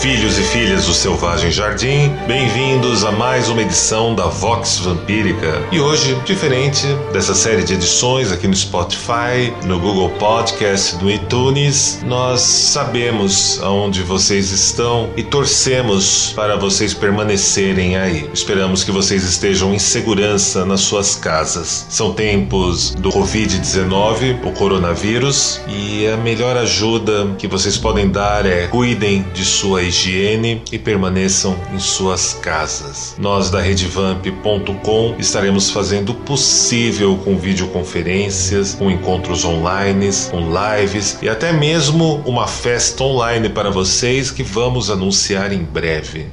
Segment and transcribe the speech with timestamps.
[0.00, 5.62] Filhos e filhas do Selvagem Jardim, bem-vindos a mais uma edição da Vox Vampírica.
[5.70, 12.00] E hoje, diferente dessa série de edições aqui no Spotify, no Google Podcast, no iTunes,
[12.02, 18.26] nós sabemos aonde vocês estão e torcemos para vocês permanecerem aí.
[18.32, 21.84] Esperamos que vocês estejam em segurança nas suas casas.
[21.90, 28.66] São tempos do Covid-19, o coronavírus, e a melhor ajuda que vocês podem dar é
[28.68, 33.14] cuidem de sua higiene e permaneçam em suas casas.
[33.18, 41.28] Nós da redevamp.com estaremos fazendo o possível com videoconferências, com encontros online, com lives e
[41.28, 46.28] até mesmo uma festa online para vocês que vamos anunciar em breve.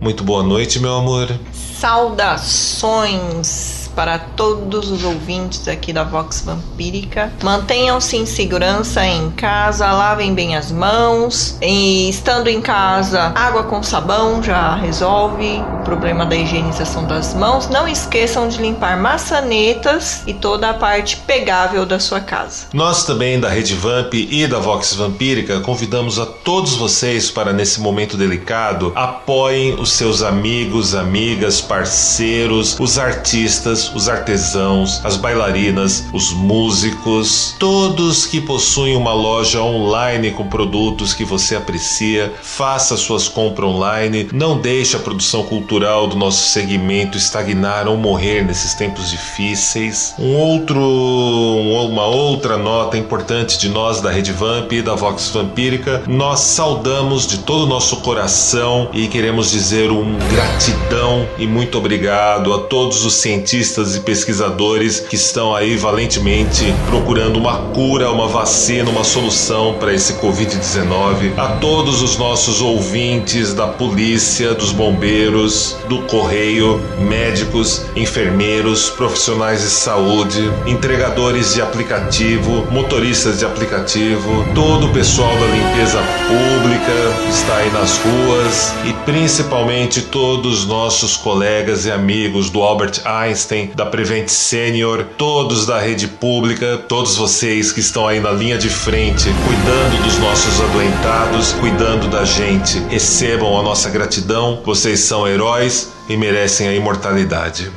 [0.00, 1.34] Muito boa noite, meu amor.
[1.52, 7.32] Saudações para todos os ouvintes aqui da Vox Vampírica.
[7.42, 11.58] Mantenham-se em segurança em casa, lavem bem as mãos.
[11.60, 17.68] E estando em casa, água com sabão já resolve o problema da higienização das mãos.
[17.68, 22.66] Não esqueçam de limpar maçanetas e toda a parte pegável da sua casa.
[22.72, 27.80] Nós também da Rede Vamp e da Vox Vampírica convidamos a todos vocês para nesse
[27.80, 36.32] momento delicado apoiem os seus amigos, amigas, parceiros, os artistas, os artesãos, as bailarinas, os
[36.32, 43.68] músicos, todos que possuem uma loja online com produtos que você aprecia, faça suas compras
[43.68, 50.14] online, não deixe a produção cultural do nosso segmento estagnar ou morrer nesses tempos difíceis.
[50.18, 56.02] Um outro, uma outra nota importante de nós da Rede Vamp e da Vox Vampírica,
[56.06, 62.52] nós saudamos de todo o nosso coração e queremos dizer um gratidão e muito obrigado
[62.52, 68.90] a todos os cientistas e pesquisadores que estão aí valentemente procurando uma cura, uma vacina,
[68.90, 71.38] uma solução para esse Covid-19.
[71.38, 79.70] A todos os nossos ouvintes da polícia, dos bombeiros, do correio, médicos, enfermeiros, profissionais de
[79.70, 87.70] saúde, entregadores de aplicativo, motoristas de aplicativo, todo o pessoal da limpeza pública está aí
[87.72, 94.28] nas ruas e principalmente todos os nossos colegas e amigos do Albert Einstein, da Prevent
[94.28, 100.02] Senior, todos da rede pública, todos vocês que estão aí na linha de frente, cuidando
[100.02, 102.78] dos nossos adoentados, cuidando da gente.
[102.88, 107.70] Recebam a nossa gratidão, vocês são heróis e merecem a imortalidade.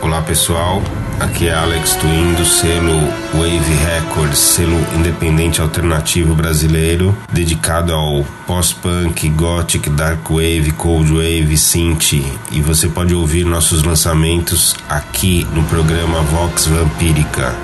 [0.00, 0.82] Olá pessoal,
[1.18, 3.00] aqui é Alex Twin do selo
[3.32, 12.12] Wave Records, selo independente alternativo brasileiro, dedicado ao pós-punk, gothic, dark wave, cold wave, synth
[12.50, 17.54] e você pode ouvir nossos lançamentos aqui no programa Vox Vampírica.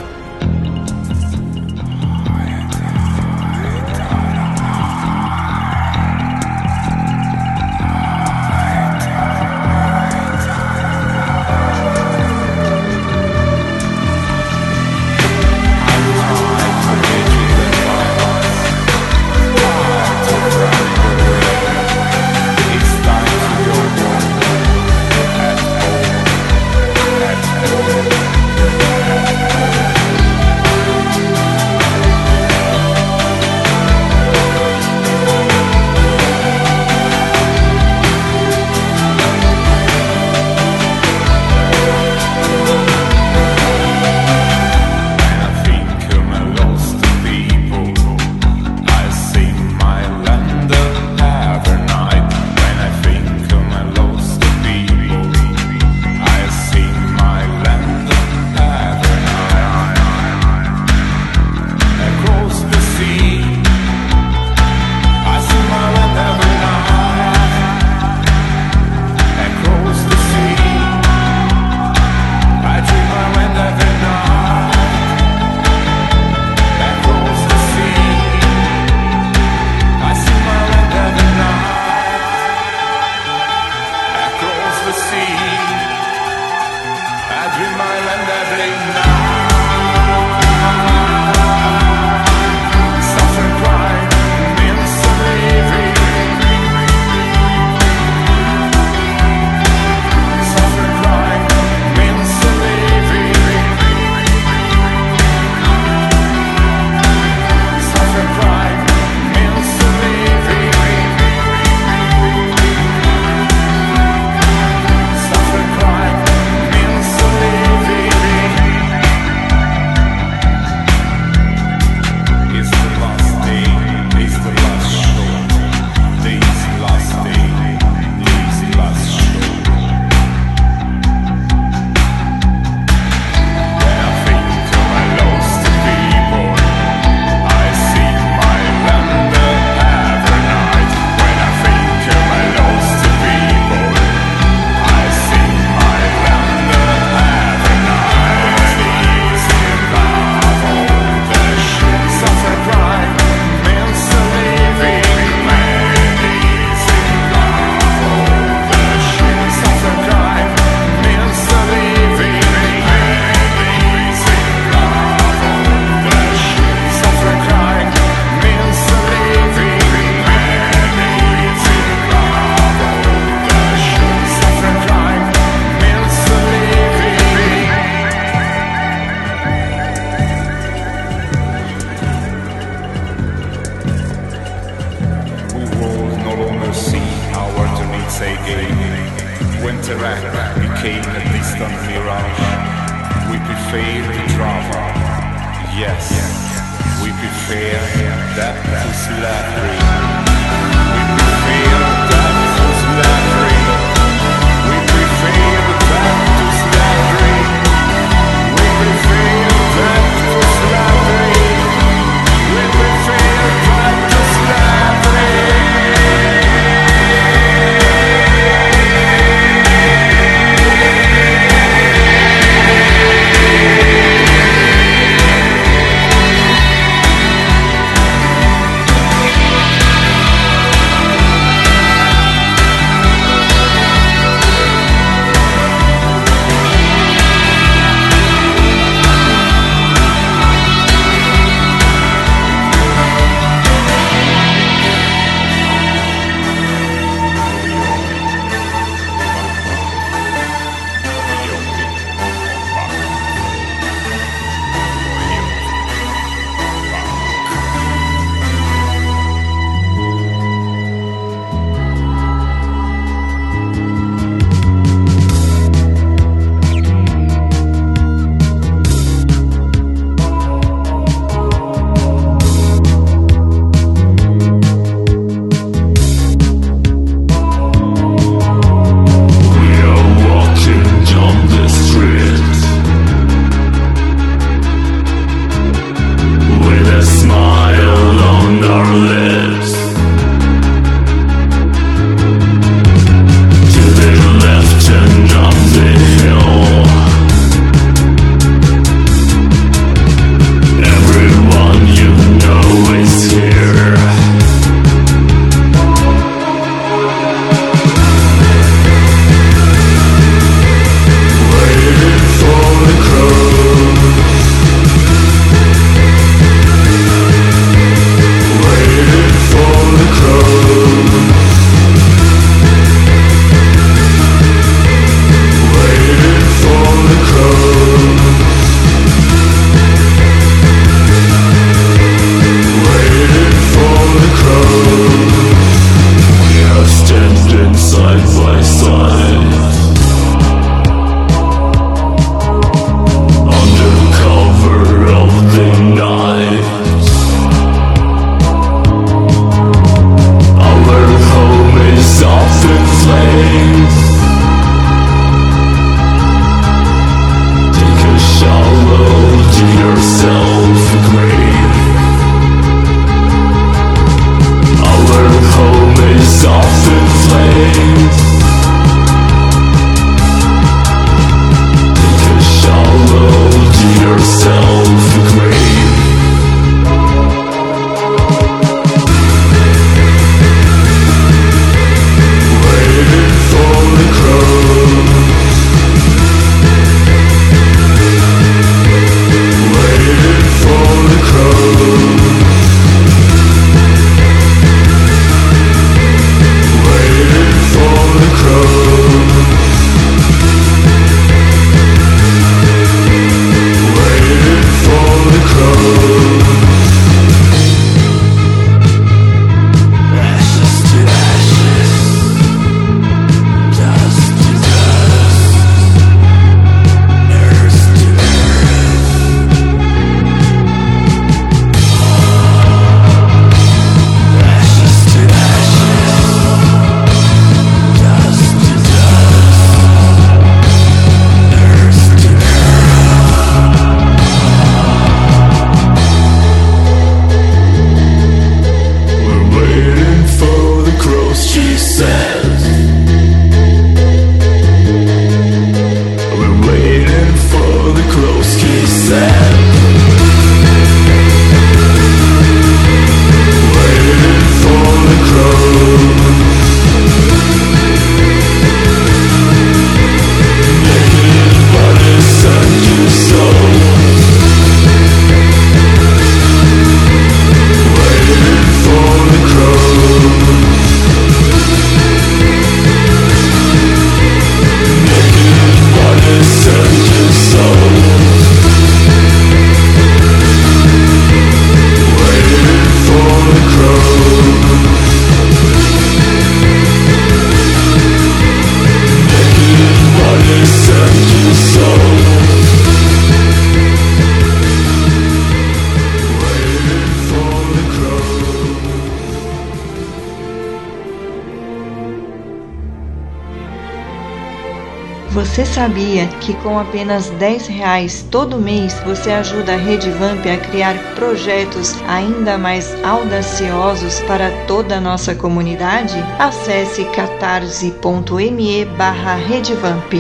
[506.81, 512.95] Apenas 10 reais todo mês você ajuda a Rede Vamp a criar projetos ainda mais
[513.05, 516.17] audaciosos para toda a nossa comunidade?
[516.39, 520.13] Acesse catarse.me barra Redevamp.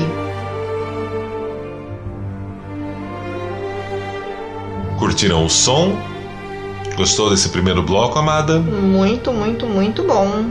[4.99, 5.97] Curtiram o som?
[6.97, 8.59] Gostou desse primeiro bloco, amada?
[8.59, 10.45] Muito, muito, muito bom.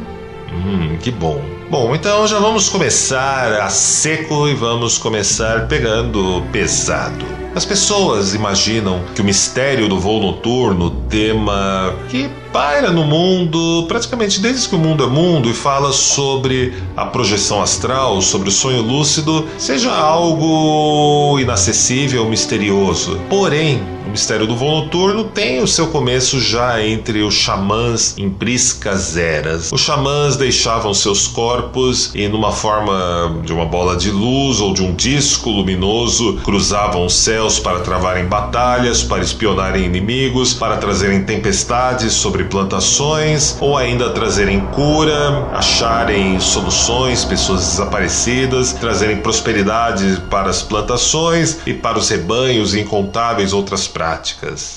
[0.52, 1.59] Hum, que bom.
[1.70, 7.24] Bom, então já vamos começar a seco e vamos começar pegando pesado.
[7.54, 14.40] As pessoas imaginam que o mistério do voo noturno, tema que paira no mundo praticamente
[14.40, 18.82] desde que o mundo é mundo e fala sobre a projeção astral, sobre o sonho
[18.82, 23.22] lúcido, seja algo inacessível, misterioso.
[23.30, 28.28] Porém, o mistério do voo noturno tem o seu começo já entre os xamãs em
[28.28, 29.72] priscas eras.
[29.72, 34.82] Os xamãs deixavam seus corpos e, numa forma de uma bola de luz ou de
[34.82, 42.14] um disco luminoso, cruzavam os céus para travarem batalhas, para espionarem inimigos, para trazerem tempestades
[42.14, 51.60] sobre plantações ou ainda trazerem cura, acharem soluções, pessoas desaparecidas, trazerem prosperidade para as plantações
[51.68, 53.88] e para os rebanhos e incontáveis outras.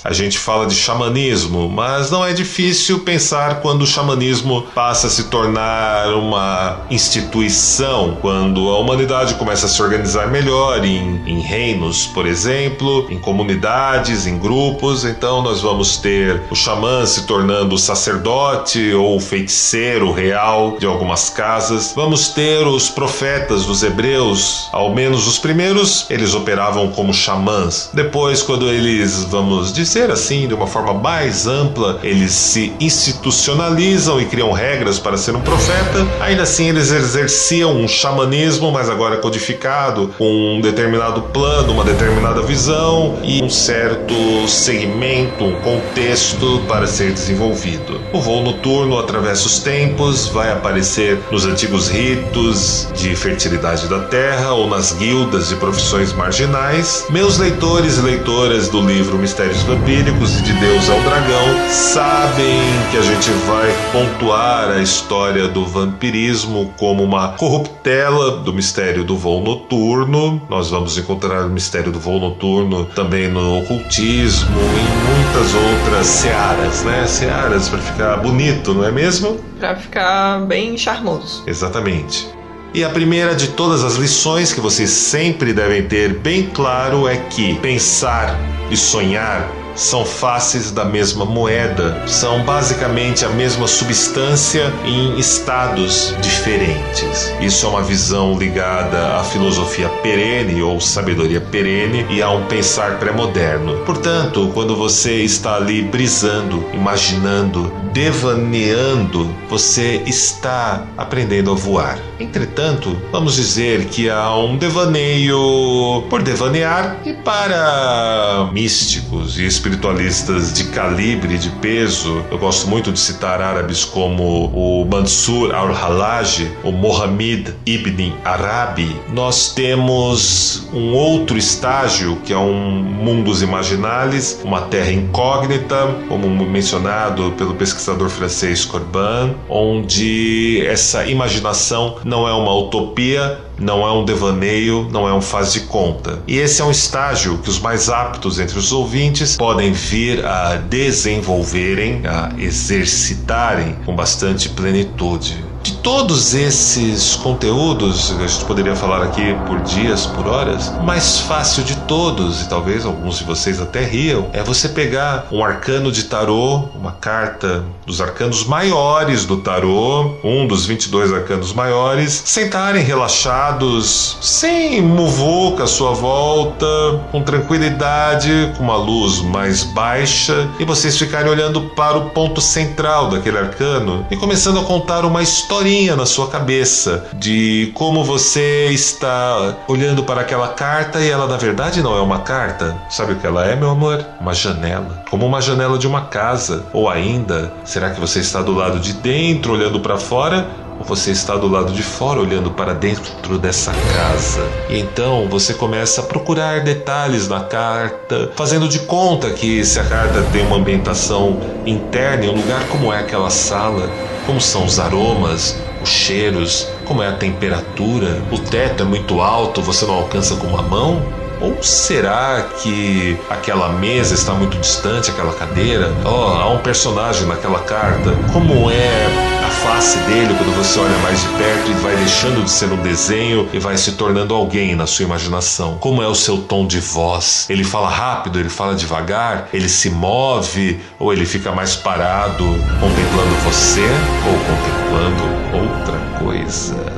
[0.04, 5.10] A gente fala de xamanismo, mas não é difícil pensar quando o xamanismo passa a
[5.10, 12.06] se tornar uma instituição, quando a humanidade começa a se organizar melhor em, em reinos,
[12.06, 15.04] por exemplo, em comunidades, em grupos.
[15.04, 21.92] Então nós vamos ter o xamã se tornando sacerdote ou feiticeiro real de algumas casas.
[21.94, 27.90] Vamos ter os profetas dos hebreus, ao menos os primeiros, eles operavam como xamãs.
[27.92, 34.21] Depois, quando eles eles, vamos dizer assim, de uma forma mais ampla, eles se institucionalizam
[34.21, 36.07] e criam regras para ser um profeta.
[36.21, 42.40] Ainda assim, eles exerciam um xamanismo, mas agora codificado, com um determinado plano, uma determinada
[42.42, 44.14] visão e um certo
[44.49, 48.00] segmento, um contexto para ser desenvolvido.
[48.12, 54.52] O voo noturno atravessa os tempos, vai aparecer nos antigos ritos de fertilidade da terra
[54.52, 57.07] ou nas guildas de profissões marginais.
[57.11, 62.61] Meus leitores e leitoras do livro livro Mistérios Vampíricos e de Deus ao Dragão sabem
[62.90, 69.16] que a gente vai pontuar a história do vampirismo como uma corruptela do mistério do
[69.16, 70.42] voo noturno.
[70.50, 76.07] Nós vamos encontrar o mistério do voo noturno também no ocultismo e em muitas outras
[76.07, 77.07] searas, né?
[77.07, 79.40] Searas para ficar bonito, não é mesmo?
[79.59, 81.44] Para ficar bem charmoso.
[81.46, 82.41] Exatamente.
[82.74, 87.16] E a primeira de todas as lições que vocês sempre devem ter bem claro é
[87.18, 88.38] que pensar
[88.70, 97.32] e sonhar são faces da mesma moeda, são basicamente a mesma substância em estados diferentes.
[97.40, 102.98] Isso é uma visão ligada à filosofia perene ou sabedoria perene e a um pensar
[102.98, 103.78] pré-moderno.
[103.85, 111.98] Portanto, quando você está ali brisando, imaginando, devaneando, você está aprendendo a voar.
[112.18, 120.64] Entretanto, vamos dizer que há um devaneio por devanear e para místicos e espiritualistas de
[120.64, 122.25] calibre, de peso.
[122.33, 128.96] Eu gosto muito de citar árabes como o Mansur al-Halaj, o Mohammed ibn Arabi.
[129.12, 137.33] Nós temos um outro estágio que é um mundos imaginales, uma terra incógnita, como mencionado
[137.38, 144.88] pelo pesquisador francês Corbin, onde essa imaginação não é uma utopia, não é um devaneio,
[144.90, 146.22] não é um faz de conta.
[146.26, 150.56] E esse é um estágio que os mais aptos entre os ouvintes podem vir a
[150.56, 155.51] desenvolverem, a exercitarem com bastante plenitude.
[155.62, 161.20] De todos esses conteúdos, a gente poderia falar aqui por dias, por horas, o mais
[161.20, 165.92] fácil de todos, e talvez alguns de vocês até riam, é você pegar um arcano
[165.92, 172.83] de tarô, uma carta dos arcanos maiores do tarô, um dos 22 arcanos maiores, sentarem
[172.83, 176.66] relaxados, sem muvuca à sua volta,
[177.12, 183.11] com tranquilidade, com uma luz mais baixa, e vocês ficarem olhando para o ponto central
[183.11, 188.68] daquele arcano e começando a contar uma história historinha na sua cabeça de como você
[188.70, 192.74] está olhando para aquela carta e ela na verdade não é uma carta.
[192.88, 194.02] Sabe o que ela é, meu amor?
[194.18, 195.04] Uma janela.
[195.10, 196.64] Como uma janela de uma casa.
[196.72, 200.48] Ou ainda, será que você está do lado de dentro olhando para fora
[200.87, 204.42] você está do lado de fora olhando para dentro dessa casa.
[204.68, 209.85] E então você começa a procurar detalhes na carta, fazendo de conta que se a
[209.85, 213.88] carta tem uma ambientação interna, um lugar como é aquela sala,
[214.27, 218.23] como são os aromas, os cheiros, Como é a temperatura?
[218.31, 221.21] O teto é muito alto, você não alcança com uma mão?
[221.42, 225.92] Ou será que aquela mesa está muito distante, aquela cadeira?
[226.05, 228.12] Oh, há um personagem naquela carta.
[228.33, 229.07] Como é
[229.44, 232.76] a face dele quando você olha mais de perto e vai deixando de ser um
[232.76, 235.78] desenho e vai se tornando alguém na sua imaginação?
[235.78, 237.46] Como é o seu tom de voz?
[237.50, 242.44] Ele fala rápido, ele fala devagar, ele se move ou ele fica mais parado
[242.78, 243.88] contemplando você
[244.24, 246.91] ou contemplando outra coisa?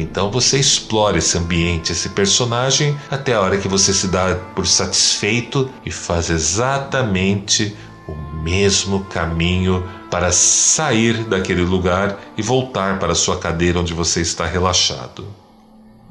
[0.00, 4.66] Então você explora esse ambiente, esse personagem, até a hora que você se dá por
[4.66, 7.74] satisfeito e faz exatamente
[8.06, 14.20] o mesmo caminho para sair daquele lugar e voltar para a sua cadeira onde você
[14.20, 15.26] está relaxado.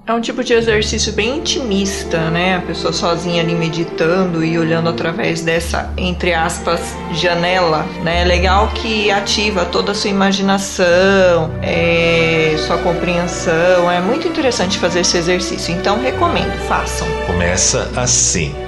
[0.08, 2.58] É um tipo de exercício bem intimista, né?
[2.58, 6.80] A pessoa sozinha ali meditando e olhando através dessa, entre aspas,
[7.14, 8.22] janela, né?
[8.22, 13.90] É legal que ativa toda a sua imaginação, é, sua compreensão.
[13.90, 15.74] É muito interessante fazer esse exercício.
[15.74, 17.08] Então recomendo, façam.
[17.26, 18.65] Começa assim.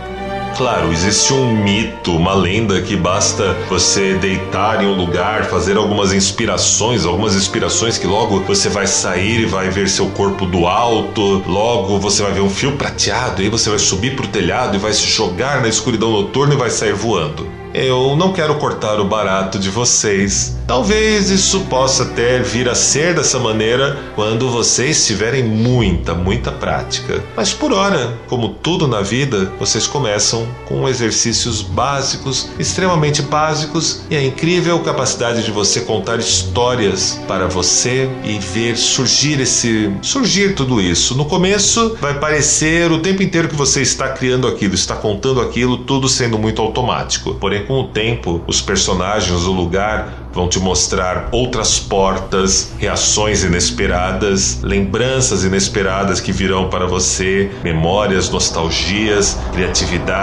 [0.57, 6.11] Claro, existe um mito, uma lenda que basta você deitar em um lugar, fazer algumas
[6.11, 11.43] inspirações, algumas inspirações que logo você vai sair e vai ver seu corpo do alto,
[11.45, 14.79] logo você vai ver um fio prateado, e aí você vai subir pro telhado e
[14.79, 17.57] vai se jogar na escuridão noturna e vai sair voando.
[17.73, 20.57] Eu não quero cortar o barato de vocês.
[20.65, 27.23] Talvez isso possa até vir a ser dessa maneira quando vocês tiverem muita, muita prática.
[27.35, 34.15] Mas por hora, como tudo na vida, vocês começam com exercícios básicos, extremamente básicos, e
[34.15, 40.81] a incrível capacidade de você contar histórias para você e ver surgir esse surgir tudo
[40.81, 41.15] isso.
[41.15, 45.79] No começo vai parecer o tempo inteiro que você está criando aquilo, está contando aquilo,
[45.79, 47.35] tudo sendo muito automático.
[47.35, 54.59] Porém, com o tempo, os personagens, o lugar vão te mostrar outras portas, reações inesperadas,
[54.61, 60.17] lembranças inesperadas que virão para você, memórias, nostalgias, criatividade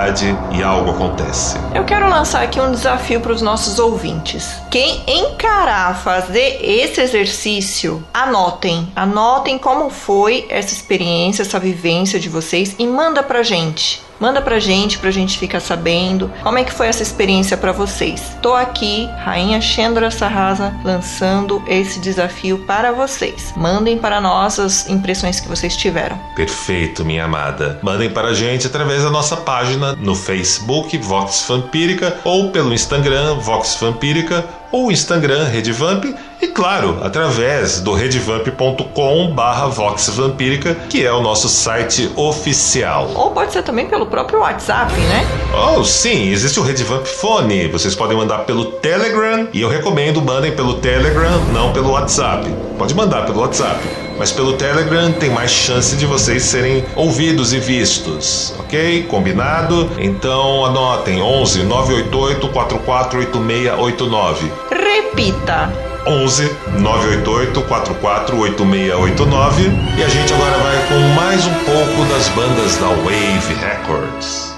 [0.53, 1.57] e algo acontece.
[1.75, 4.61] Eu quero lançar aqui um desafio para os nossos ouvintes.
[4.71, 12.75] Quem encarar fazer esse exercício, anotem, anotem como foi essa experiência, essa vivência de vocês
[12.79, 14.03] e manda pra gente.
[14.21, 18.37] Manda pra gente, pra gente ficar sabendo como é que foi essa experiência para vocês.
[18.41, 23.53] Tô aqui, Rainha Chendra Sarrasa, lançando esse desafio para vocês.
[23.57, 26.19] Mandem para nós as impressões que vocês tiveram.
[26.37, 27.79] Perfeito, minha amada.
[27.83, 33.35] Mandem para a gente através da nossa página no Facebook Vox Vampírica ou pelo Instagram
[33.37, 36.05] Vox Vampírica ou Instagram Redvamp
[36.43, 43.09] e claro, através do redvamp.com barra Vox Vampírica, que é o nosso site oficial.
[43.15, 45.25] Ou pode ser também pelo próprio WhatsApp, né?
[45.55, 47.69] Oh, sim, existe o Redvamp Fone.
[47.69, 52.53] Vocês podem mandar pelo Telegram e eu recomendo mandem pelo Telegram, não pelo WhatsApp.
[52.77, 54.05] Pode mandar pelo WhatsApp.
[54.19, 59.03] Mas pelo Telegram tem mais chance de vocês serem ouvidos e vistos, ok?
[59.05, 59.91] Combinado?
[59.99, 64.53] Então anotem 11 988 448689.
[64.95, 65.73] Repita.
[66.07, 72.91] 11 988 448689 e a gente agora vai com mais um pouco das bandas da
[72.91, 74.54] Wave Records.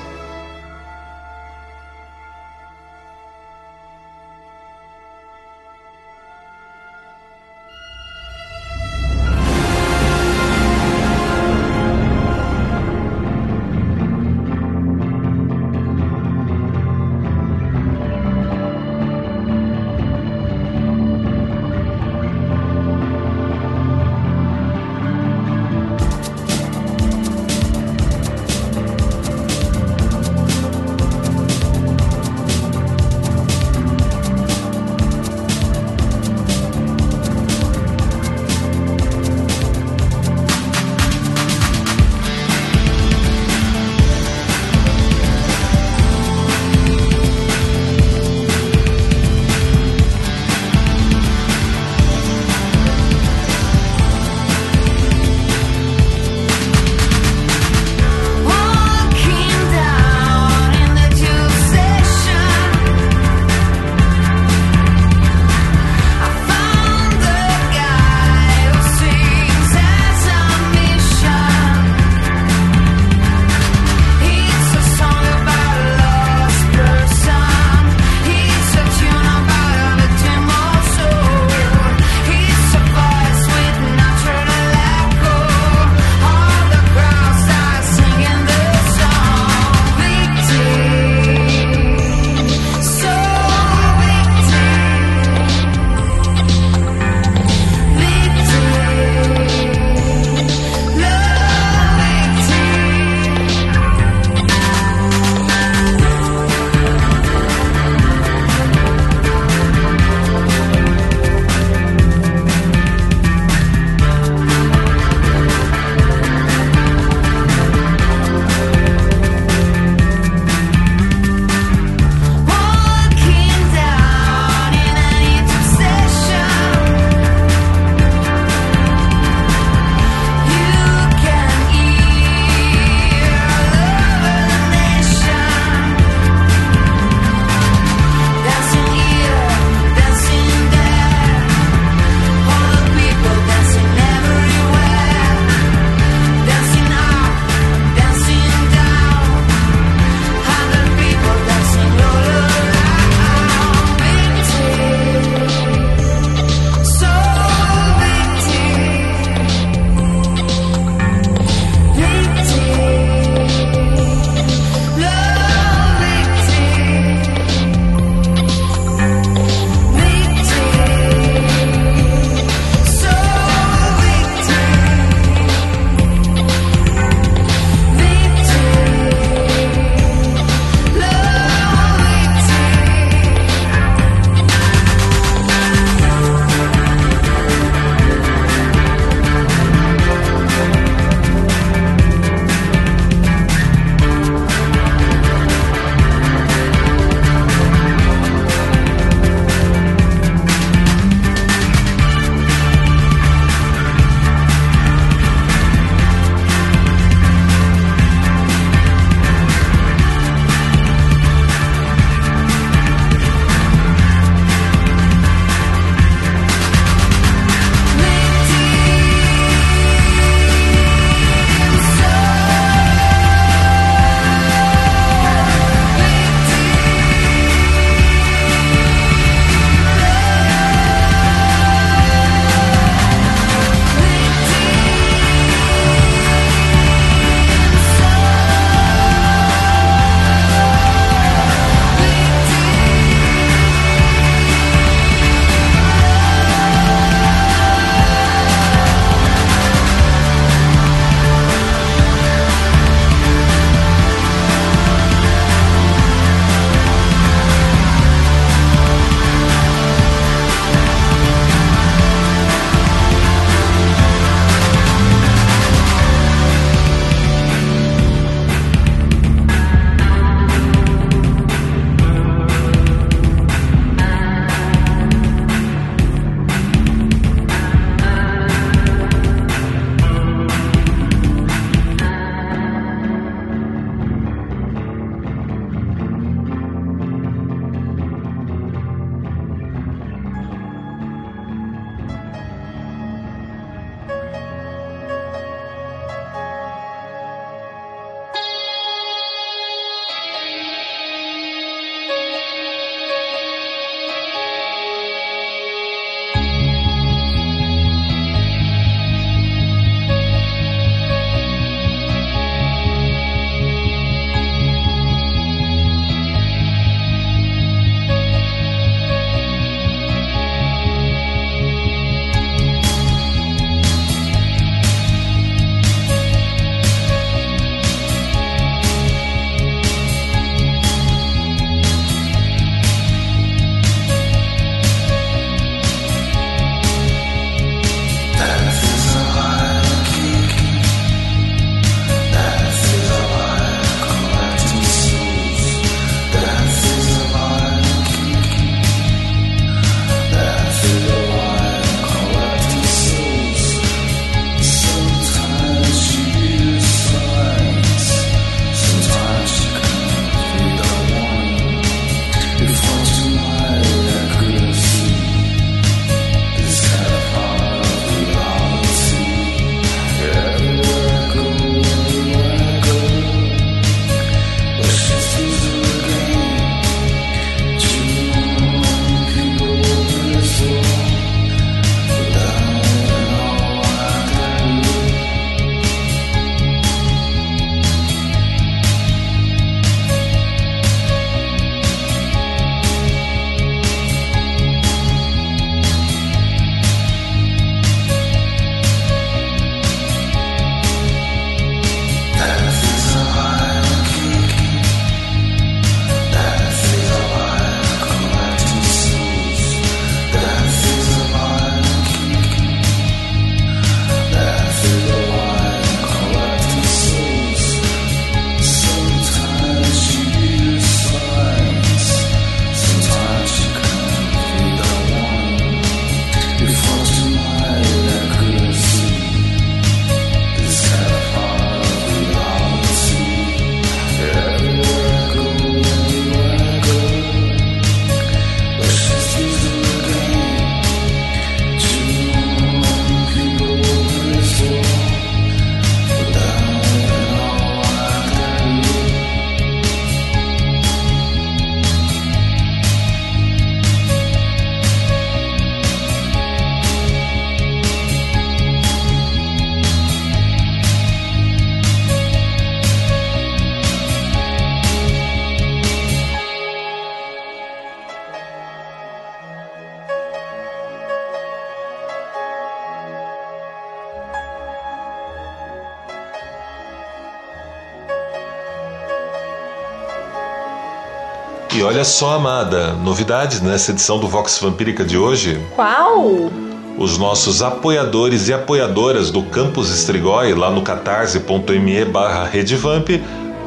[481.97, 485.59] Olha só, amada, novidades nessa edição do Vox Vampírica de hoje.
[485.75, 486.51] Qual?
[486.99, 493.09] Os nossos apoiadores e apoiadoras do Campus Estrigói, lá no catarse.me barra redevamp,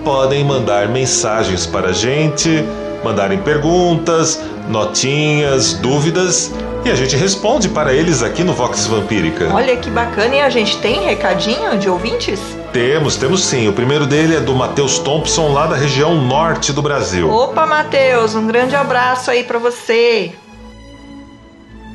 [0.04, 2.64] podem mandar mensagens para a gente,
[3.04, 4.40] mandarem perguntas,
[4.70, 6.52] notinhas, dúvidas
[6.86, 9.50] e a gente responde para eles aqui no Vox Vampírica.
[9.52, 12.59] Olha que bacana, e a gente tem recadinho de ouvintes?
[12.72, 13.68] Temos, temos sim.
[13.68, 17.30] O primeiro dele é do Matheus Thompson, lá da região norte do Brasil.
[17.30, 20.32] Opa, Matheus, um grande abraço aí para você.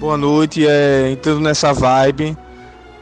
[0.01, 2.37] Boa noite, é, entrando nessa vibe.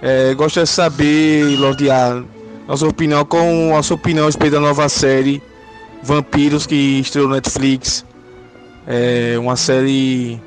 [0.02, 2.22] É, gostaria de saber, Lordiar,
[2.68, 5.42] a sua opinião com a sua opinião a respeito da nova série
[6.02, 8.04] Vampiros que estreou no Netflix.
[8.86, 10.40] É uma série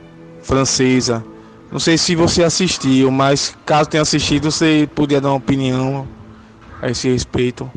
[0.44, 1.24] francesa.
[1.72, 6.08] Não sei se você assistiu, mas caso tenha assistido, você podia dar uma opinião
[6.86, 7.70] a esse respeito.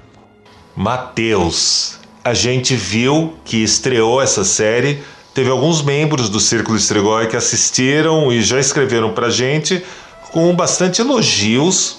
[0.76, 5.02] Mateus, a gente viu que estreou essa série.
[5.34, 9.82] Teve alguns membros do Círculo Estregói que assistiram e já escreveram pra gente
[10.30, 11.98] com bastante elogios.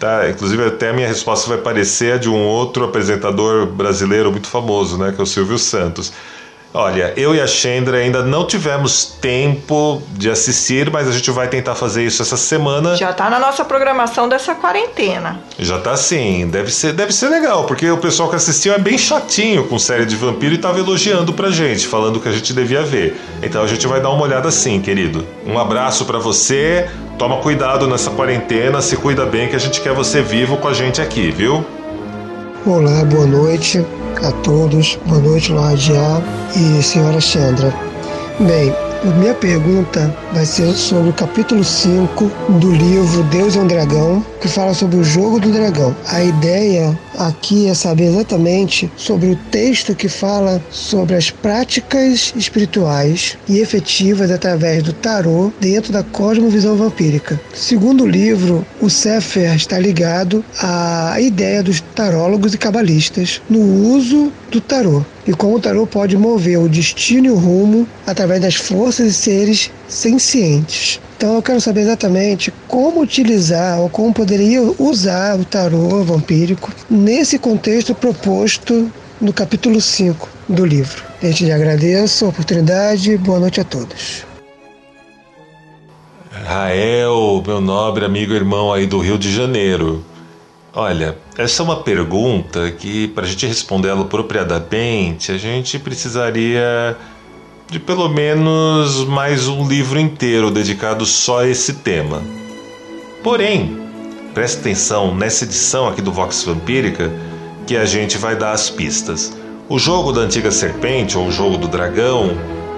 [0.00, 0.28] Tá?
[0.28, 4.98] Inclusive, até a minha resposta vai parecer a de um outro apresentador brasileiro muito famoso,
[4.98, 5.12] né?
[5.12, 6.12] que é o Silvio Santos.
[6.72, 11.48] Olha, eu e a Chandra ainda não tivemos tempo de assistir, mas a gente vai
[11.48, 12.96] tentar fazer isso essa semana.
[12.96, 15.40] Já tá na nossa programação dessa quarentena.
[15.58, 18.96] Já tá sim, deve ser, deve ser legal, porque o pessoal que assistiu é bem
[18.96, 22.82] chatinho com série de vampiro e tava elogiando pra gente, falando que a gente devia
[22.84, 23.20] ver.
[23.42, 25.26] Então a gente vai dar uma olhada sim, querido.
[25.44, 29.92] Um abraço para você, toma cuidado nessa quarentena, se cuida bem que a gente quer
[29.92, 31.66] você vivo com a gente aqui, viu?
[32.66, 33.78] Olá, boa noite
[34.22, 34.98] a todos.
[35.06, 35.96] Boa noite, Loradia
[36.54, 37.74] e senhora Chandra.
[38.38, 38.70] Bem,
[39.08, 44.48] minha pergunta vai ser sobre o capítulo 5 do livro Deus é um Dragão, que
[44.48, 45.96] fala sobre o jogo do dragão.
[46.06, 53.38] A ideia aqui é saber exatamente sobre o texto que fala sobre as práticas espirituais
[53.48, 57.40] e efetivas através do tarô dentro da cosmovisão vampírica.
[57.54, 63.60] Segundo o livro, o Sefer está ligado à ideia dos tarólogos e cabalistas no
[63.94, 68.40] uso do tarô e como o tarô pode mover o destino e o rumo através
[68.40, 71.00] das forças e seres sencientes.
[71.16, 77.38] Então eu quero saber exatamente como utilizar ou como poderia usar o tarô vampírico nesse
[77.38, 81.04] contexto proposto no capítulo 5 do livro.
[81.20, 83.16] Desde já agradeço a oportunidade.
[83.18, 84.24] Boa noite a todos.
[86.30, 90.04] Rael, meu nobre amigo irmão aí do Rio de Janeiro.
[90.72, 96.96] Olha, essa é uma pergunta que, para a gente responder ela apropriadamente, a gente precisaria
[97.68, 102.22] de pelo menos mais um livro inteiro dedicado só a esse tema.
[103.20, 103.80] Porém,
[104.32, 107.10] preste atenção nessa edição aqui do Vox Vampírica
[107.66, 109.36] que a gente vai dar as pistas.
[109.68, 112.30] O jogo da antiga serpente, ou o jogo do dragão,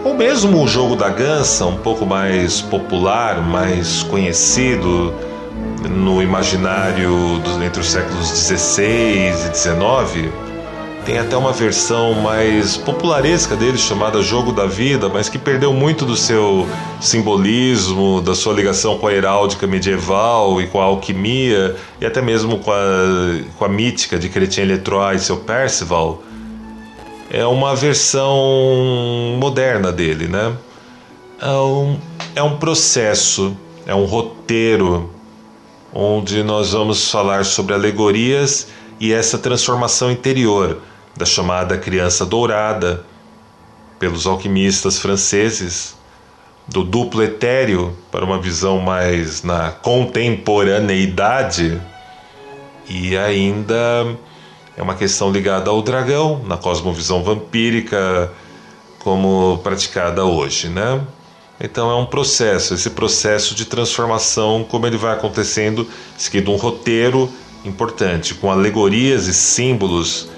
[0.03, 5.13] ou mesmo o jogo da gança, um pouco mais popular, mais conhecido
[5.89, 10.33] no imaginário do, entre os séculos 16 e 19,
[11.05, 16.05] tem até uma versão mais popularesca dele chamada Jogo da Vida, mas que perdeu muito
[16.05, 16.69] do seu
[17.01, 22.59] simbolismo, da sua ligação com a heráldica medieval e com a alquimia e até mesmo
[22.59, 22.77] com a,
[23.59, 26.23] com a mítica de Chrétien Letroy e seu Percival.
[27.29, 30.53] É uma versão moderna dele, né?
[31.41, 31.99] É um,
[32.37, 33.57] é um processo,
[33.87, 35.11] é um roteiro
[35.93, 38.69] onde nós vamos falar sobre alegorias
[38.99, 40.81] e essa transformação interior
[41.17, 43.05] da chamada criança dourada
[43.99, 45.95] pelos alquimistas franceses,
[46.67, 51.79] do duplo etéreo para uma visão mais na contemporaneidade
[52.89, 54.17] e ainda
[54.77, 58.33] é uma questão ligada ao dragão na cosmovisão vampírica
[59.01, 61.01] como praticada hoje, né?
[61.65, 65.87] Então é um processo, esse processo de transformação, como ele vai acontecendo,
[66.19, 67.31] seguindo um roteiro
[67.65, 70.29] importante, com alegorias e símbolos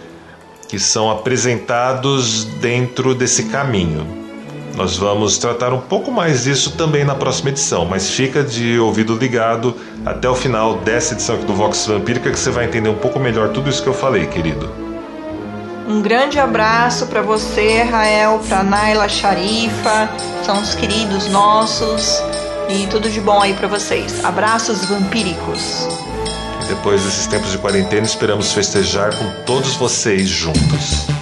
[0.69, 4.07] que são apresentados dentro desse caminho.
[4.77, 9.17] Nós vamos tratar um pouco mais disso também na próxima edição, mas fica de ouvido
[9.17, 12.99] ligado até o final dessa edição aqui do Vox Vampírica que você vai entender um
[12.99, 14.84] pouco melhor tudo isso que eu falei, querido.
[15.87, 20.09] Um grande abraço para você, Rael, para Naila Sharifa,
[20.43, 22.23] são os queridos nossos
[22.71, 24.25] e tudo de bom aí para vocês.
[24.25, 25.87] Abraços vampíricos.
[26.69, 31.14] Depois desses tempos de quarentena, esperamos festejar com todos vocês juntos.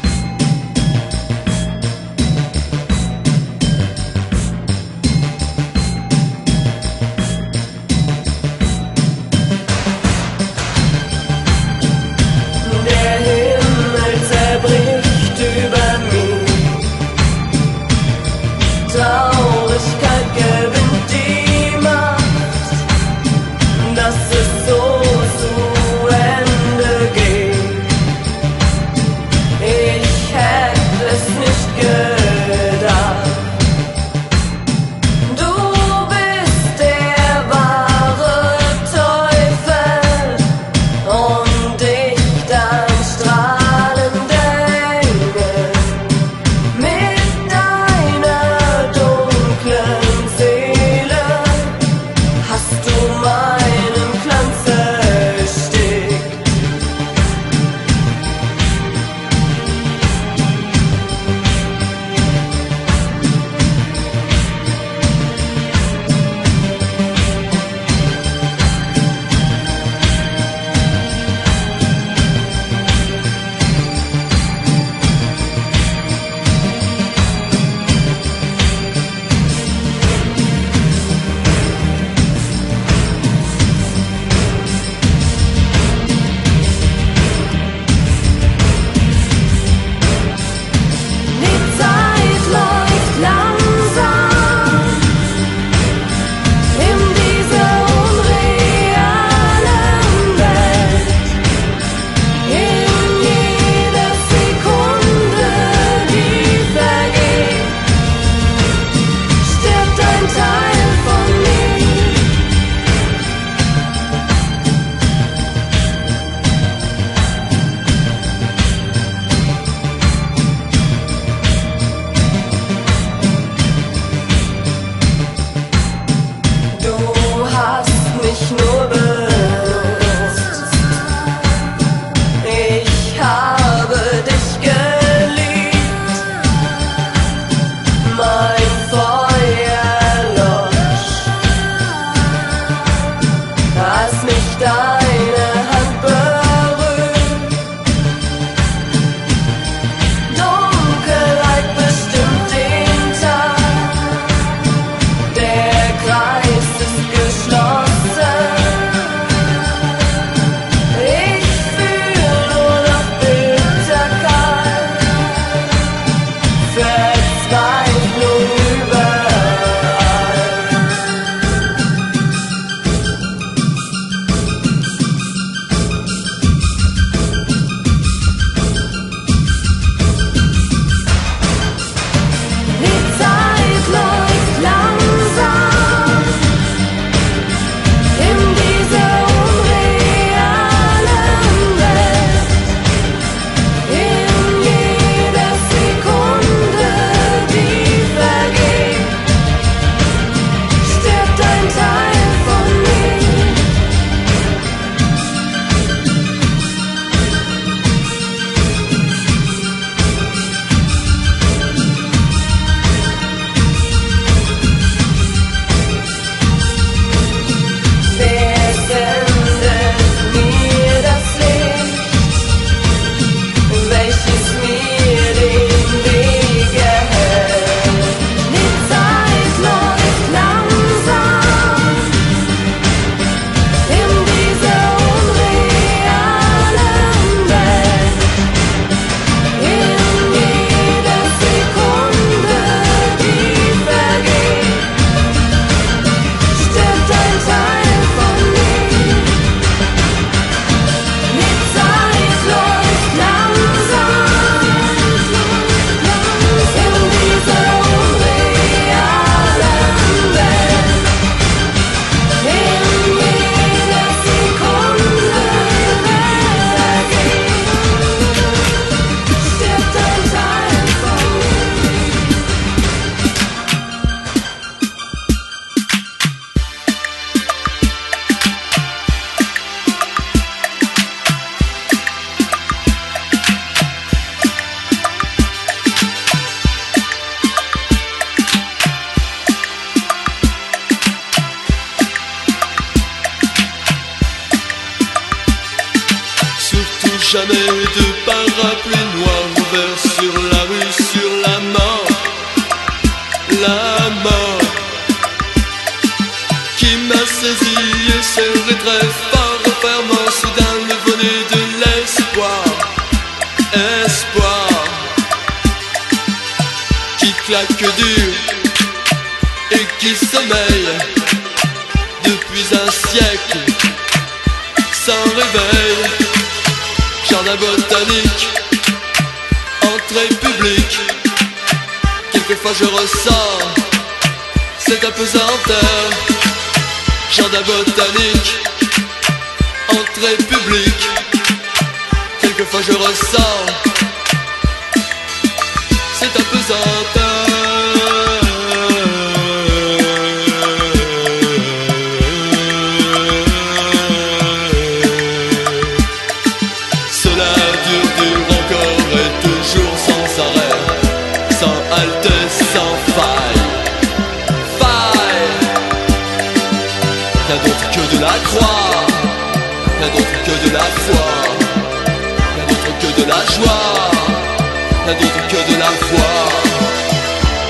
[375.13, 376.33] n'a doute que de la foi.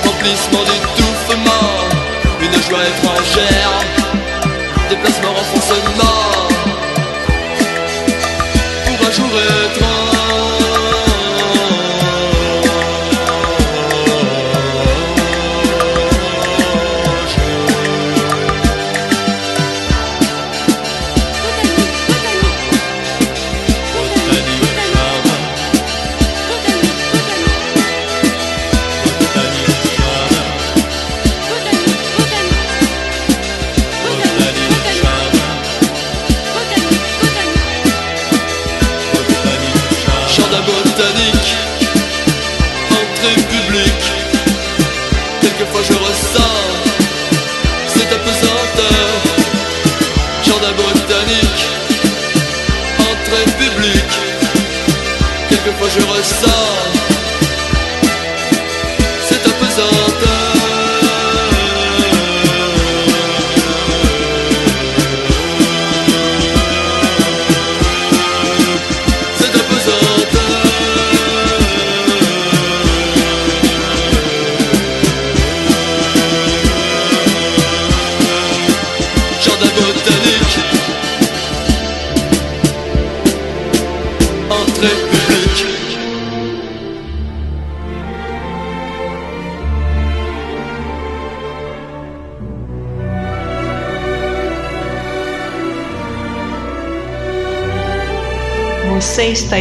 [0.05, 1.69] Remplissement d'étouffement
[2.41, 3.73] Une joie étrangère.
[4.89, 6.19] Déplacement, renforcement
[8.87, 9.31] Pour un jour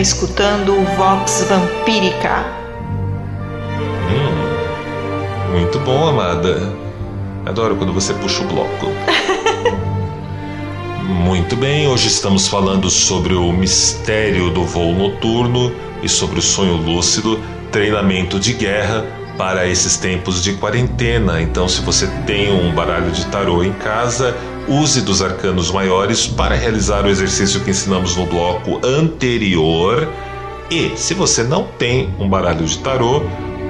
[0.02, 2.44] escutando o Vox Vampírica.
[4.10, 6.74] Hum, muito bom, amada.
[7.46, 8.88] Adoro quando você puxa o bloco.
[11.06, 15.72] muito bem, hoje estamos falando sobre o mistério do voo noturno
[16.02, 17.40] e sobre o sonho lúcido,
[17.72, 19.06] treinamento de guerra
[19.38, 21.42] para esses tempos de quarentena.
[21.42, 24.36] Então, se você tem um baralho de tarô em casa,
[24.68, 30.08] use dos arcanos maiores para realizar o exercício que ensinamos no bloco anterior.
[30.70, 33.24] E se você não tem um baralho de tarô,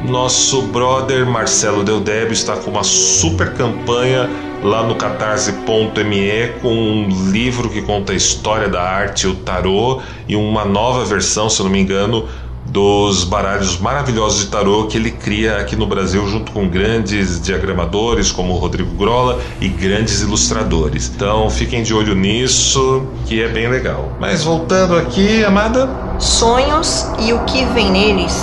[0.08, 4.30] nosso brother Marcelo Deldébio está com uma super campanha
[4.64, 10.36] lá no catarse.me com um livro que conta a história da arte, o tarô e
[10.36, 12.28] uma nova versão, se não me engano,
[12.72, 18.32] dos baralhos maravilhosos de tarô que ele cria aqui no Brasil junto com grandes diagramadores
[18.32, 21.12] como Rodrigo Grola e grandes ilustradores.
[21.14, 24.16] Então fiquem de olho nisso, que é bem legal.
[24.22, 28.34] Mas voltando aqui, amada, Sonhos e o que vem neles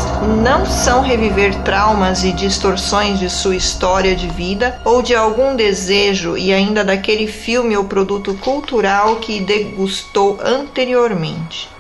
[0.43, 6.37] não são reviver traumas e distorções de sua história de vida ou de algum desejo
[6.37, 11.78] e ainda daquele filme ou produto cultural que degustou anteriormente.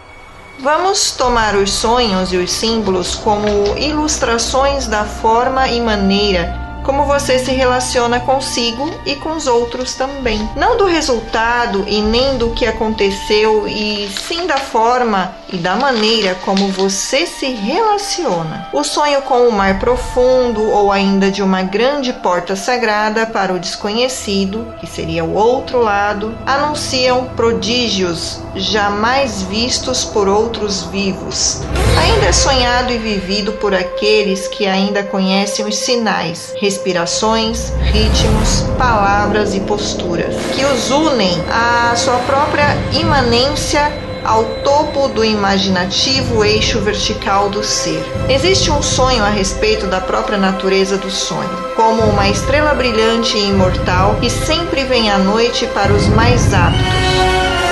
[0.61, 3.47] Vamos tomar os sonhos e os símbolos como
[3.79, 10.49] ilustrações da forma e maneira como você se relaciona consigo e com os outros também.
[10.57, 16.34] Não do resultado e nem do que aconteceu, e sim da forma e da maneira
[16.44, 18.68] como você se relaciona.
[18.72, 23.59] O sonho com o mar profundo ou ainda de uma grande porta sagrada para o
[23.59, 31.62] desconhecido, que seria o outro lado, anunciam prodígios jamais vistos por outros vivos.
[32.03, 39.55] Ainda é sonhado e vivido por aqueles que ainda conhecem os sinais, respirações, ritmos, palavras
[39.55, 47.49] e posturas, que os unem à sua própria imanência ao topo do imaginativo eixo vertical
[47.49, 48.05] do ser.
[48.29, 53.49] Existe um sonho a respeito da própria natureza do sonho, como uma estrela brilhante e
[53.49, 56.85] imortal que sempre vem à noite para os mais aptos.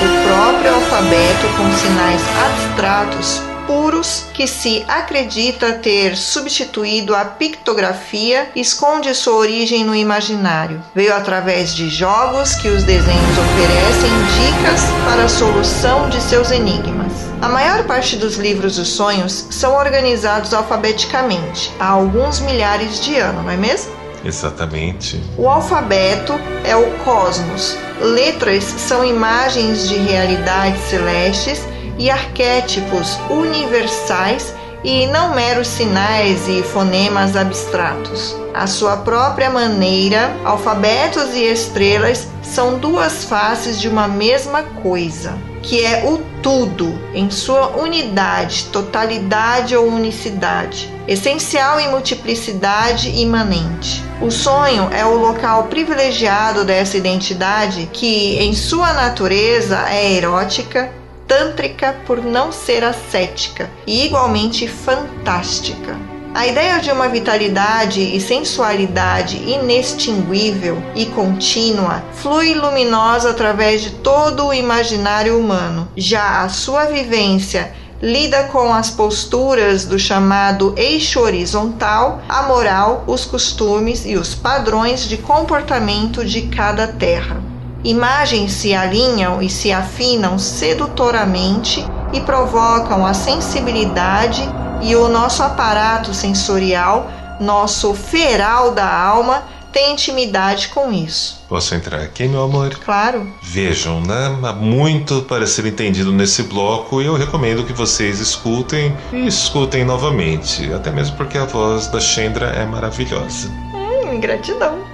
[0.00, 9.14] O próprio alfabeto com sinais abstratos puros que se acredita ter substituído a pictografia esconde
[9.14, 10.82] sua origem no imaginário.
[10.94, 17.12] Veio através de jogos que os desenhos oferecem dicas para a solução de seus enigmas.
[17.42, 23.44] A maior parte dos livros dos sonhos são organizados alfabeticamente há alguns milhares de anos,
[23.44, 24.05] não é mesmo?
[24.26, 25.22] Exatamente.
[25.38, 27.76] O alfabeto é o cosmos.
[28.00, 31.64] Letras são imagens de realidades celestes
[31.96, 34.52] e arquétipos universais
[34.82, 38.36] e não meros sinais e fonemas abstratos.
[38.52, 45.84] À sua própria maneira, alfabetos e estrelas são duas faces de uma mesma coisa, que
[45.84, 54.02] é o tudo em sua unidade, totalidade ou unicidade, essencial em multiplicidade imanente.
[54.20, 60.92] O sonho é o local privilegiado dessa identidade que, em sua natureza, é erótica,
[61.26, 66.15] tântrica por não ser ascética e igualmente fantástica.
[66.37, 74.49] A ideia de uma vitalidade e sensualidade inextinguível e contínua flui luminosa através de todo
[74.49, 75.89] o imaginário humano.
[75.97, 77.72] Já a sua vivência
[78.03, 85.09] lida com as posturas do chamado eixo horizontal, a moral, os costumes e os padrões
[85.09, 87.43] de comportamento de cada terra.
[87.82, 91.82] Imagens se alinham e se afinam sedutoramente
[92.12, 94.47] e provocam a sensibilidade
[94.80, 97.10] e o nosso aparato sensorial,
[97.40, 101.44] nosso feral da alma, tem intimidade com isso.
[101.48, 102.70] Posso entrar aqui, meu amor?
[102.82, 103.30] Claro.
[103.42, 104.34] Vejam, né?
[104.42, 109.84] Há muito para ser entendido nesse bloco e eu recomendo que vocês escutem e escutem
[109.84, 113.50] novamente, até mesmo porque a voz da Chandra é maravilhosa.
[113.74, 114.86] Hum, gratidão.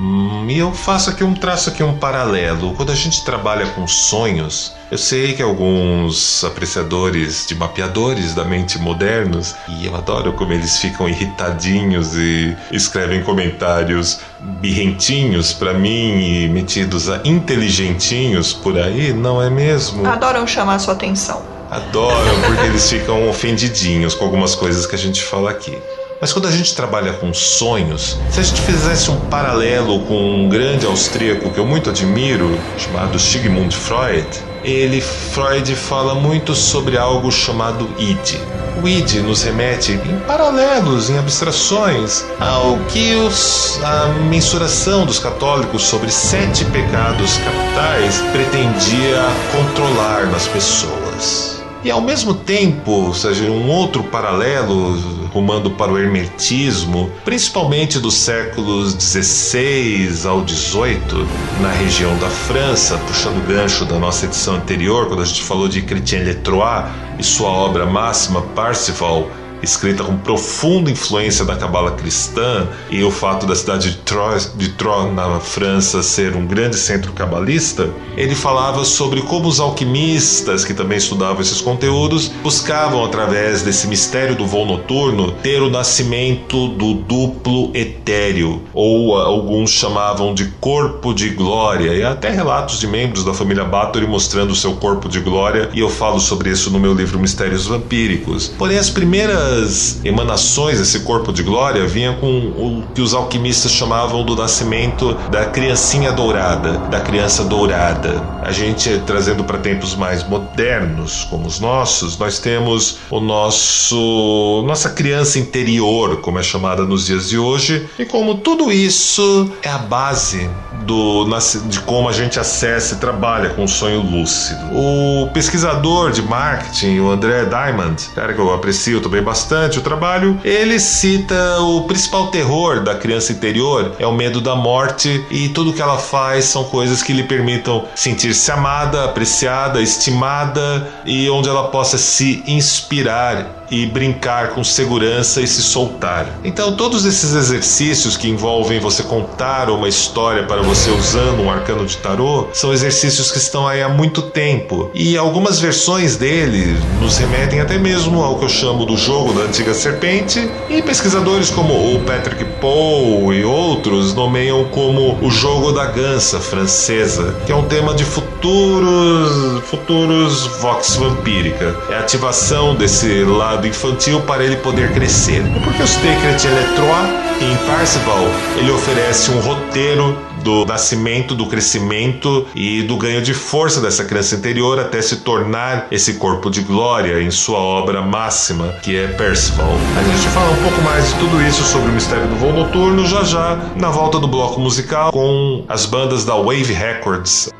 [0.00, 2.72] Hum, e eu faço aqui um traço aqui um paralelo.
[2.74, 8.78] Quando a gente trabalha com sonhos, eu sei que alguns apreciadores de mapeadores da mente
[8.78, 16.48] modernos, e eu adoro como eles ficam irritadinhos e escrevem comentários birrentinhos para mim e
[16.48, 20.06] metidos a inteligentinhos por aí, não é mesmo?
[20.06, 21.42] Adoram chamar sua atenção.
[21.68, 25.76] Adoram porque eles ficam ofendidinhos com algumas coisas que a gente fala aqui.
[26.20, 30.48] Mas quando a gente trabalha com sonhos, se a gente fizesse um paralelo com um
[30.48, 34.26] grande austríaco que eu muito admiro, chamado Sigmund Freud,
[34.64, 38.36] ele Freud fala muito sobre algo chamado id.
[38.82, 45.82] O id nos remete em paralelos, em abstrações, ao que os, a mensuração dos católicos
[45.84, 51.57] sobre sete pecados capitais pretendia controlar nas pessoas.
[51.84, 54.98] E ao mesmo tempo, ou seja, um outro paralelo
[55.32, 61.26] rumando para o hermetismo, principalmente dos séculos 16 ao 18,
[61.60, 65.68] na região da França, puxando o gancho da nossa edição anterior, quando a gente falou
[65.68, 66.84] de Chrétien Letroy
[67.16, 69.30] e sua obra máxima, Parsifal,
[69.62, 74.70] escrita com profunda influência da cabala cristã e o fato da cidade de Troyes, de
[74.70, 80.74] Troyes na França ser um grande centro cabalista, ele falava sobre como os alquimistas que
[80.74, 86.94] também estudavam esses conteúdos buscavam através desse mistério do voo noturno ter o nascimento do
[86.94, 93.34] duplo etéreo, ou alguns chamavam de corpo de glória, e até relatos de membros da
[93.34, 96.94] família Bathory mostrando o seu corpo de glória, e eu falo sobre isso no meu
[96.94, 98.52] livro Mistérios Vampíricos.
[98.58, 103.72] Porém, as primeiras primeiras emanações desse corpo de glória vinha com o que os alquimistas
[103.72, 108.22] chamavam do nascimento da criancinha dourada, da criança dourada.
[108.42, 114.90] A gente trazendo para tempos mais modernos, como os nossos, nós temos o nosso nossa
[114.90, 119.78] criança interior, como é chamada nos dias de hoje, e como tudo isso é a
[119.78, 120.48] base
[120.84, 121.26] do
[121.66, 124.60] de como a gente acessa e trabalha com o sonho lúcido.
[124.72, 129.82] O pesquisador de marketing, o André Diamond, cara que eu aprecio também bastante bastante o
[129.82, 135.48] trabalho, ele cita o principal terror da criança interior é o medo da morte e
[135.50, 141.48] tudo que ela faz são coisas que lhe permitam sentir-se amada, apreciada, estimada e onde
[141.48, 146.26] ela possa se inspirar e brincar com segurança e se soltar.
[146.42, 151.84] Então, todos esses exercícios que envolvem você contar uma história para você usando um arcano
[151.86, 157.18] de tarô são exercícios que estão aí há muito tempo e algumas versões dele nos
[157.18, 161.94] remetem até mesmo ao que eu chamo do jogo da antiga serpente e pesquisadores como
[161.94, 167.64] o Patrick Poe e outros nomeiam como o jogo da gança francesa, que é um
[167.64, 171.76] tema de futuros futuros vox vampírica.
[171.90, 175.42] É a ativação desse lado infantil para ele poder crescer.
[175.56, 177.02] E porque o Stakeret Electroa,
[177.40, 178.26] em Parzival,
[178.56, 184.34] ele oferece um roteiro do nascimento, do crescimento e do ganho de força dessa criança
[184.34, 189.74] interior até se tornar esse corpo de glória em sua obra máxima, que é Percival.
[189.94, 193.04] A gente fala um pouco mais de tudo isso sobre o mistério do voo noturno
[193.04, 197.50] já já na volta do bloco musical com as bandas da Wave Records.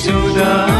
[0.00, 0.79] 就的。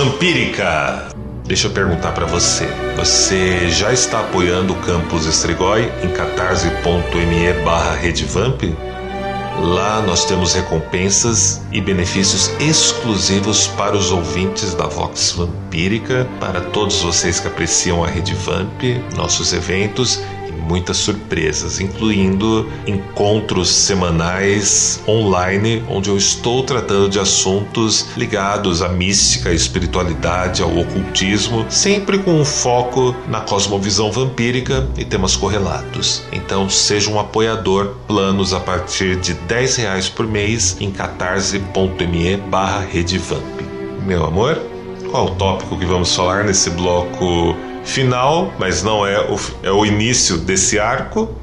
[0.00, 1.08] Vampírica.
[1.44, 2.66] Deixa eu perguntar pra você.
[2.96, 8.62] Você já está apoiando o Campus Estrigói em catarse.me barra redevamp?
[9.58, 17.02] Lá nós temos recompensas e benefícios exclusivos para os ouvintes da Vox Vampírica, para todos
[17.02, 18.82] vocês que apreciam a Rede Vamp,
[19.14, 20.18] nossos eventos
[20.70, 29.48] muitas surpresas, incluindo encontros semanais online, onde eu estou tratando de assuntos ligados à mística,
[29.48, 36.22] à espiritualidade, ao ocultismo, sempre com um foco na cosmovisão vampírica e temas correlatos.
[36.30, 42.86] Então, seja um apoiador, planos a partir de 10 reais por mês em catarse.me barra
[42.88, 43.42] redevamp.
[44.06, 44.56] Meu amor,
[45.10, 47.56] qual o tópico que vamos falar nesse bloco
[47.90, 51.34] final, mas não é o, é o início desse arco?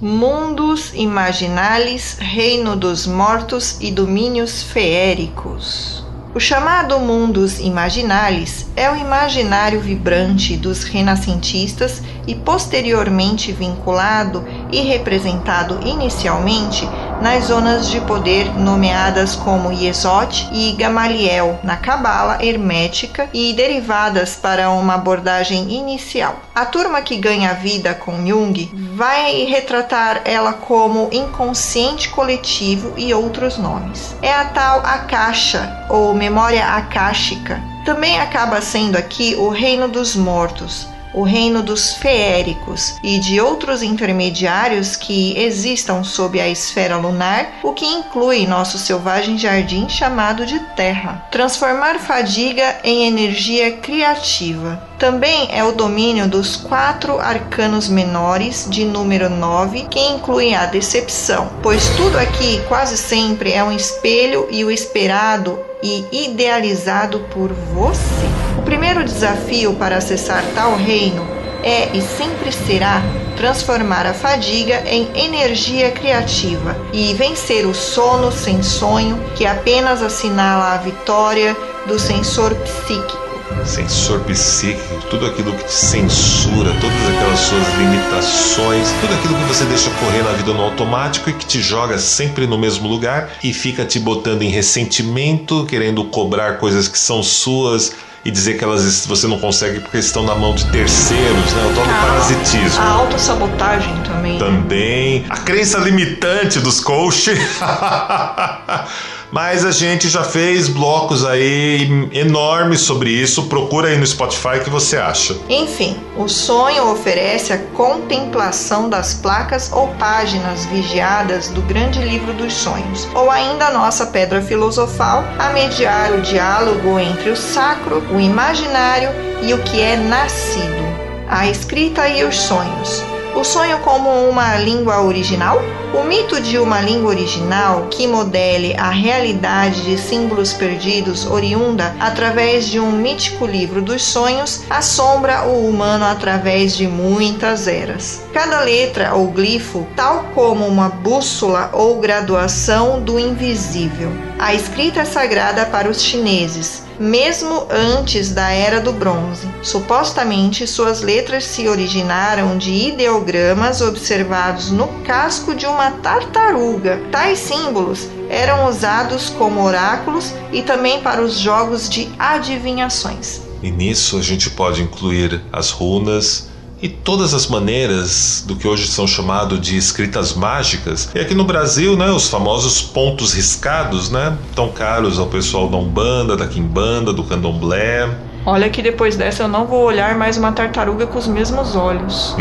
[0.00, 6.06] Mundos Imaginalis, Reino dos Mortos e Domínios Feéricos.
[6.32, 15.80] O chamado Mundos Imaginalis é o imaginário vibrante dos renascentistas e posteriormente vinculado e representado
[15.86, 16.88] inicialmente
[17.20, 24.70] nas zonas de poder nomeadas como Yesod e Gamaliel na Cabala hermética e derivadas para
[24.70, 26.40] uma abordagem inicial.
[26.54, 33.58] A turma que ganha vida com Jung vai retratar ela como inconsciente coletivo e outros
[33.58, 34.16] nomes.
[34.22, 37.60] É a tal Akasha ou memória akáshica.
[37.84, 40.86] Também acaba sendo aqui o reino dos mortos,
[41.18, 47.72] o reino dos feéricos e de outros intermediários que existam sob a esfera lunar, o
[47.72, 51.26] que inclui nosso selvagem jardim chamado de Terra.
[51.32, 54.80] Transformar fadiga em energia criativa.
[54.96, 61.50] Também é o domínio dos quatro arcanos menores de número 9, que inclui a decepção,
[61.62, 68.37] pois tudo aqui quase sempre é um espelho e o esperado e idealizado por você.
[68.68, 71.26] Primeiro desafio para acessar tal reino
[71.64, 73.02] é e sempre será
[73.34, 80.74] transformar a fadiga em energia criativa e vencer o sono sem sonho, que apenas assinala
[80.74, 81.56] a vitória
[81.86, 83.26] do sensor psíquico.
[83.64, 89.64] Sensor psíquico, tudo aquilo que te censura, todas aquelas suas limitações, tudo aquilo que você
[89.64, 93.54] deixa correr na vida no automático e que te joga sempre no mesmo lugar e
[93.54, 99.06] fica te botando em ressentimento, querendo cobrar coisas que são suas e dizer que elas
[99.06, 101.70] você não consegue porque estão na mão de terceiros, né?
[101.70, 102.80] O tal do parasitismo.
[102.80, 104.38] A autossabotagem também.
[104.38, 107.30] Também a crença limitante dos coach.
[109.30, 113.44] Mas a gente já fez blocos aí enormes sobre isso.
[113.44, 115.36] Procura aí no Spotify que você acha.
[115.48, 122.52] Enfim, o sonho oferece a contemplação das placas ou páginas vigiadas do grande livro dos
[122.52, 128.20] sonhos, ou ainda a nossa pedra filosofal, a mediar o diálogo entre o sacro, o
[128.20, 129.10] imaginário
[129.42, 130.82] e o que é nascido,
[131.28, 133.02] a escrita e os sonhos.
[133.34, 135.60] O sonho como uma língua original?
[135.94, 142.66] O mito de uma língua original que modele a realidade de símbolos perdidos oriunda através
[142.68, 148.22] de um mítico livro dos sonhos assombra o humano através de muitas eras.
[148.32, 154.10] Cada letra ou glifo, tal como uma bússola ou graduação do invisível.
[154.38, 159.48] A escrita é sagrada para os chineses, mesmo antes da Era do Bronze.
[159.62, 167.00] Supostamente, suas letras se originaram de ideogramas observados no casco de uma tartaruga.
[167.10, 173.40] Tais símbolos eram usados como oráculos e também para os jogos de adivinhações.
[173.62, 176.47] E nisso a gente pode incluir as runas
[176.80, 181.10] e todas as maneiras do que hoje são chamados de escritas mágicas.
[181.14, 185.76] E aqui no Brasil, né, os famosos pontos riscados, né, tão caros ao pessoal da
[185.76, 188.08] Umbanda, da Quimbanda, do Candomblé.
[188.46, 192.34] Olha que depois dessa eu não vou olhar mais uma tartaruga com os mesmos olhos.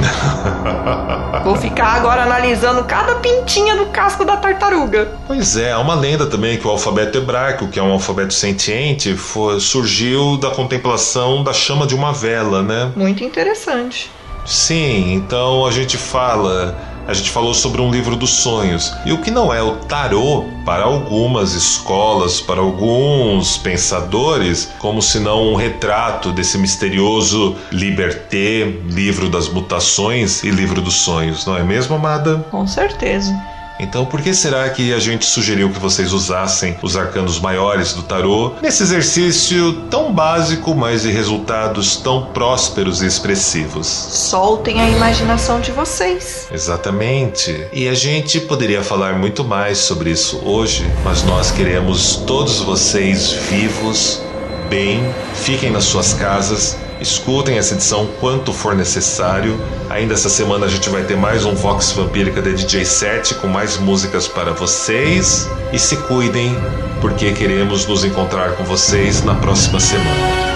[1.43, 5.17] vou ficar agora analisando cada pintinha do casco da tartaruga.
[5.27, 9.17] Pois é, há uma lenda também que o alfabeto hebraico, que é um alfabeto sentiente,
[9.17, 12.91] foi, surgiu da contemplação da chama de uma vela, né?
[12.95, 14.09] Muito interessante.
[14.47, 16.73] Sim, então a gente fala,
[17.05, 18.93] a gente falou sobre um livro dos sonhos.
[19.05, 25.19] E o que não é o tarô para algumas escolas, para alguns pensadores, como se
[25.19, 31.63] não um retrato desse misterioso Liberté, livro das mutações e livro dos sonhos, não é
[31.63, 32.37] mesmo, amada?
[32.49, 33.33] Com certeza.
[33.79, 38.01] Então, por que será que a gente sugeriu que vocês usassem os arcanos maiores do
[38.01, 43.87] tarô nesse exercício tão básico, mas de resultados tão prósperos e expressivos?
[43.87, 46.47] Soltem a imaginação de vocês.
[46.51, 47.67] Exatamente.
[47.71, 53.31] E a gente poderia falar muito mais sobre isso hoje, mas nós queremos todos vocês
[53.49, 54.21] vivos,
[54.69, 59.59] bem, fiquem nas suas casas Escutem essa edição quanto for necessário.
[59.89, 63.47] Ainda essa semana a gente vai ter mais um Vox Vampírica de DJ 7 com
[63.47, 65.47] mais músicas para vocês.
[65.71, 66.55] E se cuidem,
[66.99, 70.09] porque queremos nos encontrar com vocês na próxima semana.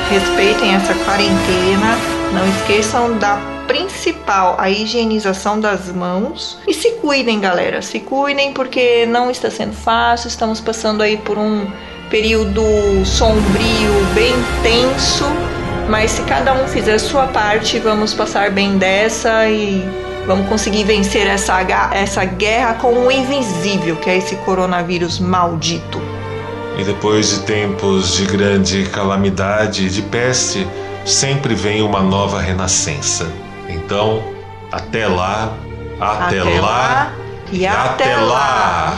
[0.09, 1.97] Respeitem essa quarentena.
[2.33, 6.57] Não esqueçam da principal, a higienização das mãos.
[6.67, 7.83] E se cuidem, galera.
[7.83, 10.27] Se cuidem porque não está sendo fácil.
[10.27, 11.67] Estamos passando aí por um
[12.09, 12.63] período
[13.05, 14.33] sombrio, bem
[14.63, 15.25] tenso.
[15.89, 19.83] Mas se cada um fizer a sua parte, vamos passar bem dessa e
[20.25, 21.61] vamos conseguir vencer essa,
[21.91, 26.01] essa guerra com o invisível, que é esse coronavírus maldito.
[26.77, 30.65] E depois de tempos de grande calamidade e de peste,
[31.05, 33.27] sempre vem uma nova renascença.
[33.67, 34.23] Então,
[34.71, 35.53] até lá,
[35.99, 37.11] Até, lá
[37.51, 38.97] e até, lá.